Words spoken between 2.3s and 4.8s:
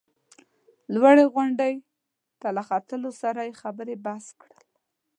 ته له ختو سره یې خبرې بس کړل.